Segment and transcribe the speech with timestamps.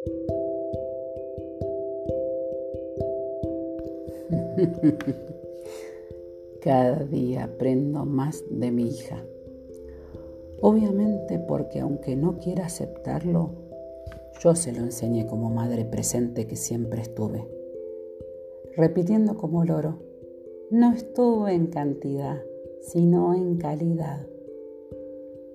[6.62, 9.24] Cada día aprendo más de mi hija.
[10.60, 13.50] Obviamente porque aunque no quiera aceptarlo,
[14.40, 17.46] yo se lo enseñé como madre presente que siempre estuve.
[18.76, 19.98] Repitiendo como loro,
[20.70, 22.42] no estuve en cantidad,
[22.82, 24.26] sino en calidad.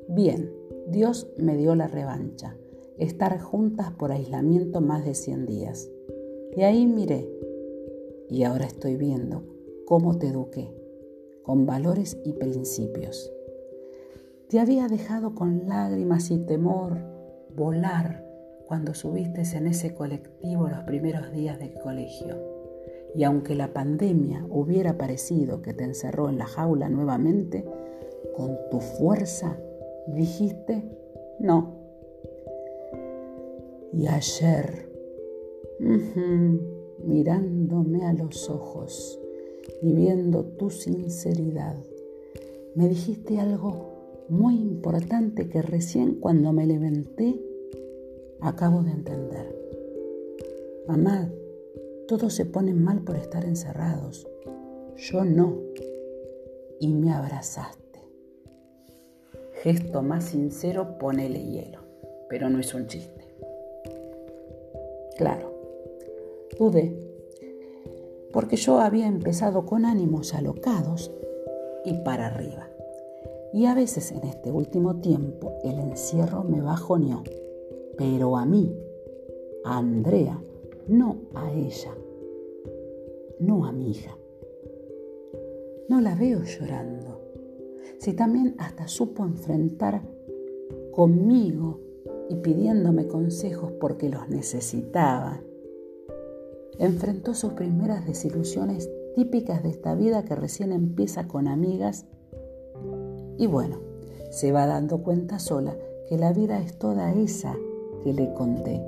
[0.07, 0.52] Bien,
[0.88, 2.57] Dios me dio la revancha,
[2.98, 5.90] estar juntas por aislamiento más de 100 días.
[6.55, 7.30] Y ahí miré,
[8.30, 9.44] y ahora estoy viendo
[9.86, 10.73] cómo te eduqué,
[11.44, 13.31] con valores y principios.
[14.50, 16.98] Te había dejado con lágrimas y temor
[17.55, 18.23] volar
[18.67, 22.36] cuando subiste en ese colectivo los primeros días del colegio.
[23.16, 27.66] Y aunque la pandemia hubiera parecido que te encerró en la jaula nuevamente,
[28.36, 29.58] con tu fuerza
[30.08, 30.84] dijiste
[31.39, 31.84] no.
[33.98, 34.91] Y ayer,
[36.99, 39.17] mirándome a los ojos
[39.81, 41.78] y viendo tu sinceridad,
[42.75, 47.39] me dijiste algo muy importante que recién cuando me levanté
[48.42, 49.56] acabo de entender.
[50.89, 51.31] Mamá,
[52.09, 54.28] todos se ponen mal por estar encerrados.
[54.97, 55.58] Yo no.
[56.81, 58.02] Y me abrazaste.
[59.64, 61.80] Gesto más sincero, ponele hielo.
[62.30, 63.25] Pero no es un chiste.
[65.16, 65.53] Claro,
[66.59, 66.94] dudé,
[68.33, 71.11] porque yo había empezado con ánimos alocados
[71.85, 72.69] y para arriba.
[73.53, 77.23] Y a veces en este último tiempo el encierro me bajoneó,
[77.97, 78.77] pero a mí,
[79.63, 80.44] a Andrea,
[80.88, 81.95] no a ella,
[83.39, 84.17] no a mi hija.
[85.88, 87.22] No la veo llorando.
[88.00, 90.02] Si también hasta supo enfrentar
[90.91, 91.84] conmigo
[92.30, 95.42] y pidiéndome consejos porque los necesitaba.
[96.80, 102.06] Enfrentó sus primeras desilusiones típicas de esta vida que recién empieza con amigas
[103.38, 103.80] y bueno,
[104.30, 105.75] se va dando cuenta sola
[106.08, 107.56] que la vida es toda esa
[108.03, 108.81] que le conté.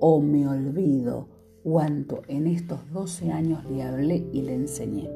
[0.00, 1.28] O me olvido
[1.62, 5.10] cuánto en estos 12 años le hablé y le enseñé.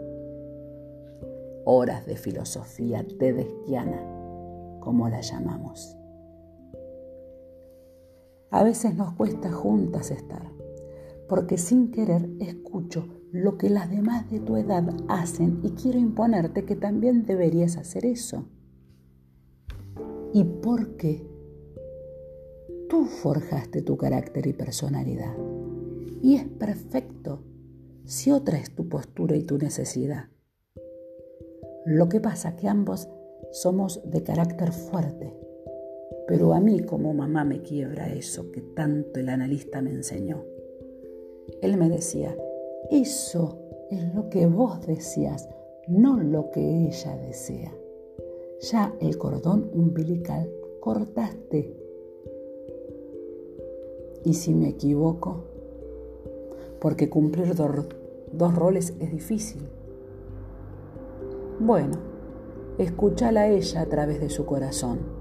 [1.64, 4.00] Horas de filosofía tedesquiana,
[4.80, 5.99] como la llamamos.
[8.50, 10.50] A veces nos cuesta juntas estar,
[11.28, 16.64] porque sin querer escucho lo que las demás de tu edad hacen y quiero imponerte
[16.64, 18.48] que también deberías hacer eso.
[20.32, 21.24] ¿Y por qué?
[22.88, 25.36] Tú forjaste tu carácter y personalidad.
[26.20, 27.44] Y es perfecto
[28.04, 30.28] si otra es tu postura y tu necesidad.
[31.86, 33.08] Lo que pasa que ambos
[33.52, 35.36] somos de carácter fuerte,
[36.30, 40.44] pero a mí como mamá me quiebra eso que tanto el analista me enseñó.
[41.60, 42.36] Él me decía,
[42.88, 43.58] eso
[43.90, 45.48] es lo que vos deseas,
[45.88, 47.74] no lo que ella desea.
[48.60, 50.48] Ya el cordón umbilical
[50.78, 51.76] cortaste.
[54.24, 55.46] ¿Y si me equivoco?
[56.80, 59.62] Porque cumplir dos roles es difícil.
[61.58, 61.98] Bueno,
[62.78, 65.19] escúchala a ella a través de su corazón.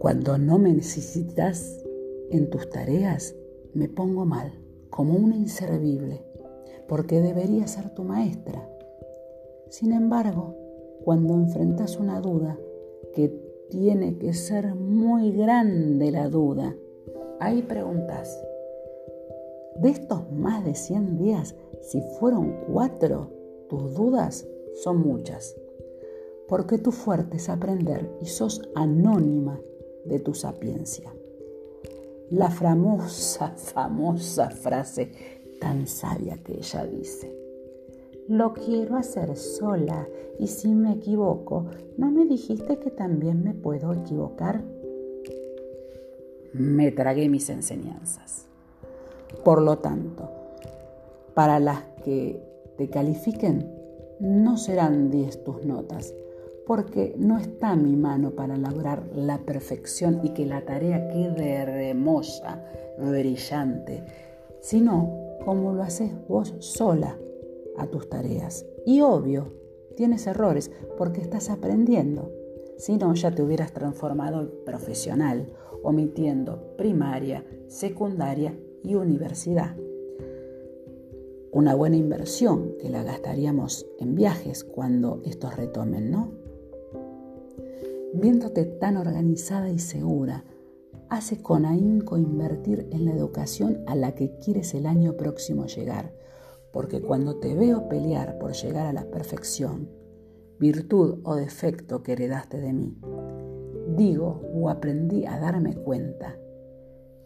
[0.00, 1.84] Cuando no me necesitas
[2.30, 3.36] en tus tareas,
[3.74, 4.50] me pongo mal
[4.88, 6.24] como una inservible,
[6.88, 8.66] porque debería ser tu maestra.
[9.68, 10.56] Sin embargo,
[11.04, 12.58] cuando enfrentas una duda,
[13.12, 13.28] que
[13.68, 16.74] tiene que ser muy grande la duda,
[17.38, 18.42] ahí preguntas,
[19.76, 23.28] de estos más de 100 días, si fueron cuatro,
[23.68, 24.48] tus dudas
[24.82, 25.54] son muchas,
[26.48, 29.60] porque tu fuerte es aprender y sos anónima
[30.04, 31.12] de tu sapiencia
[32.30, 35.10] la famosa, famosa frase
[35.60, 37.36] tan sabia que ella dice.
[38.28, 40.06] Lo quiero hacer sola
[40.38, 41.66] y si me equivoco,
[41.96, 44.62] ¿no me dijiste que también me puedo equivocar?
[46.52, 48.46] Me tragué mis enseñanzas.
[49.44, 50.30] Por lo tanto,
[51.34, 52.40] para las que
[52.78, 53.68] te califiquen,
[54.20, 56.14] no serán 10 tus notas,
[56.66, 62.64] porque no está mi mano para lograr la perfección y que la tarea quede hermosa,
[62.98, 64.04] brillante,
[64.60, 65.10] sino
[65.44, 67.18] como lo haces vos sola
[67.76, 68.66] a tus tareas.
[68.84, 69.52] Y obvio,
[69.96, 72.30] tienes errores porque estás aprendiendo.
[72.76, 75.52] Si no, ya te hubieras transformado en profesional,
[75.82, 79.76] omitiendo primaria, secundaria y universidad.
[81.52, 86.32] Una buena inversión que la gastaríamos en viajes cuando estos retomen, ¿no?
[88.14, 90.44] Viéndote tan organizada y segura,
[91.08, 96.14] hace con ahínco invertir en la educación a la que quieres el año próximo llegar,
[96.72, 99.88] porque cuando te veo pelear por llegar a la perfección,
[100.58, 102.96] virtud o defecto que heredaste de mí,
[103.96, 106.36] digo o aprendí a darme cuenta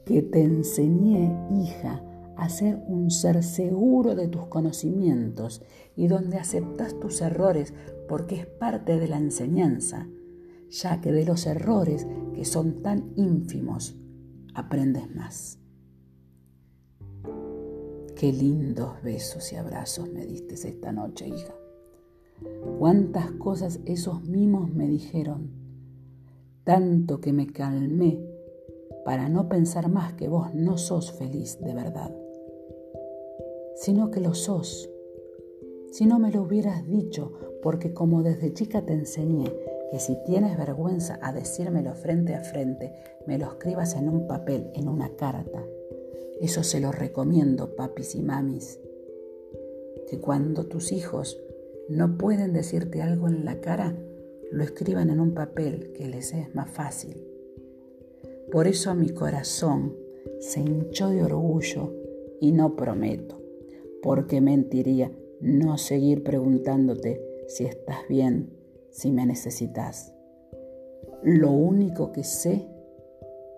[0.04, 2.02] que te enseñé, hija,
[2.36, 5.62] a ser un ser seguro de tus conocimientos
[5.94, 7.72] y donde aceptas tus errores
[8.08, 10.08] porque es parte de la enseñanza,
[10.74, 13.94] ya que de los errores que son tan ínfimos
[14.54, 15.58] aprendes más.
[18.16, 21.54] Qué lindos besos y abrazos me diste esta noche, hija.
[22.78, 25.50] Cuántas cosas esos mimos me dijeron,
[26.64, 28.20] tanto que me calmé
[29.04, 32.12] para no pensar más que vos no sos feliz de verdad,
[33.76, 34.90] sino que lo sos.
[35.92, 37.32] Si no me lo hubieras dicho,
[37.62, 39.52] porque como desde chica te enseñé
[39.90, 42.92] que si tienes vergüenza a decírmelo frente a frente,
[43.26, 45.64] me lo escribas en un papel, en una carta.
[46.40, 48.80] Eso se lo recomiendo, papis y mamis.
[50.08, 51.40] Que cuando tus hijos
[51.88, 53.96] no pueden decirte algo en la cara,
[54.50, 57.26] lo escriban en un papel que les es más fácil.
[58.50, 59.96] Por eso mi corazón
[60.40, 61.92] se hinchó de orgullo
[62.40, 63.40] y no prometo,
[64.02, 65.10] porque mentiría
[65.40, 68.50] no seguir preguntándote si estás bien,
[68.94, 70.14] si me necesitas.
[71.22, 72.68] Lo único que sé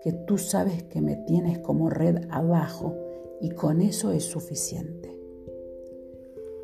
[0.01, 2.95] que tú sabes que me tienes como red abajo
[3.39, 5.15] y con eso es suficiente.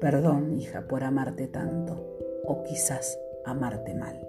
[0.02, 4.28] Perdón, hija, por amarte tanto, o quizás amarte mal.